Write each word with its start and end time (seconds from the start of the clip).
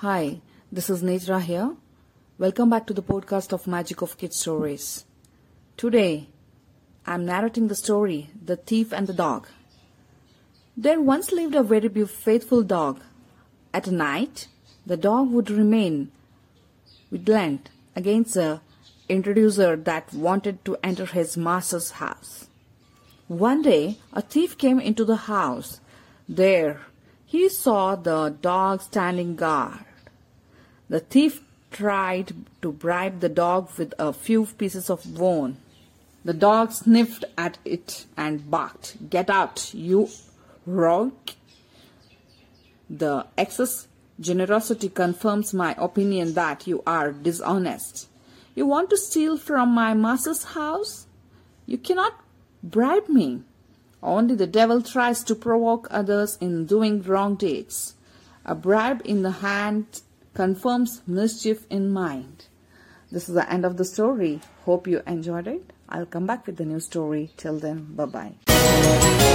Hi, 0.00 0.42
this 0.70 0.90
is 0.90 1.02
Netra 1.02 1.40
here. 1.40 1.74
Welcome 2.36 2.68
back 2.68 2.86
to 2.86 2.92
the 2.92 3.02
podcast 3.02 3.54
of 3.54 3.66
Magic 3.66 4.02
of 4.02 4.18
Kids 4.18 4.36
Stories. 4.36 5.06
Today, 5.78 6.28
I'm 7.06 7.24
narrating 7.24 7.68
the 7.68 7.74
story 7.74 8.28
The 8.44 8.56
Thief 8.56 8.92
and 8.92 9.06
the 9.06 9.14
Dog. 9.14 9.48
There 10.76 11.00
once 11.00 11.32
lived 11.32 11.54
a 11.54 11.62
very 11.62 11.88
faithful 12.04 12.62
dog. 12.62 13.00
At 13.72 13.86
night, 13.86 14.48
the 14.84 14.98
dog 14.98 15.30
would 15.30 15.48
remain 15.48 16.12
vigilant 17.10 17.70
against 17.94 18.36
a 18.36 18.60
intruder 19.08 19.76
that 19.76 20.12
wanted 20.12 20.62
to 20.66 20.76
enter 20.84 21.06
his 21.06 21.38
master's 21.38 21.92
house. 21.92 22.48
One 23.28 23.62
day, 23.62 23.96
a 24.12 24.20
thief 24.20 24.58
came 24.58 24.78
into 24.78 25.06
the 25.06 25.16
house. 25.16 25.80
There, 26.28 26.82
he 27.26 27.48
saw 27.48 27.96
the 27.96 28.36
dog 28.40 28.80
standing 28.80 29.34
guard. 29.34 29.84
The 30.88 31.00
thief 31.00 31.42
tried 31.72 32.32
to 32.62 32.70
bribe 32.70 33.20
the 33.20 33.28
dog 33.28 33.68
with 33.76 33.92
a 33.98 34.12
few 34.12 34.46
pieces 34.46 34.88
of 34.88 35.02
bone. 35.14 35.56
The 36.24 36.32
dog 36.32 36.72
sniffed 36.72 37.24
at 37.36 37.58
it 37.64 38.06
and 38.16 38.48
barked, 38.50 39.10
Get 39.10 39.28
out, 39.28 39.74
you 39.74 40.08
rogue! 40.64 41.30
The 42.88 43.26
excess 43.36 43.88
generosity 44.20 44.88
confirms 44.88 45.52
my 45.52 45.74
opinion 45.78 46.34
that 46.34 46.66
you 46.66 46.82
are 46.86 47.12
dishonest. 47.12 48.08
You 48.54 48.66
want 48.66 48.88
to 48.90 48.96
steal 48.96 49.36
from 49.36 49.70
my 49.70 49.94
master's 49.94 50.44
house? 50.44 51.06
You 51.66 51.78
cannot 51.78 52.14
bribe 52.62 53.08
me. 53.08 53.42
Only 54.06 54.36
the 54.36 54.46
devil 54.46 54.82
tries 54.82 55.24
to 55.24 55.34
provoke 55.34 55.88
others 55.90 56.38
in 56.40 56.64
doing 56.64 57.02
wrong 57.02 57.34
deeds. 57.34 57.94
A 58.44 58.54
bribe 58.54 59.02
in 59.04 59.22
the 59.22 59.32
hand 59.32 60.00
confirms 60.32 61.02
mischief 61.08 61.66
in 61.70 61.90
mind. 61.90 62.44
This 63.10 63.28
is 63.28 63.34
the 63.34 63.52
end 63.52 63.64
of 63.64 63.78
the 63.78 63.84
story. 63.84 64.40
Hope 64.64 64.86
you 64.86 65.02
enjoyed 65.08 65.48
it. 65.48 65.72
I'll 65.88 66.06
come 66.06 66.24
back 66.24 66.46
with 66.46 66.56
the 66.56 66.64
new 66.64 66.78
story. 66.78 67.32
Till 67.36 67.58
then, 67.58 67.96
bye 67.96 68.06
bye. 68.06 69.25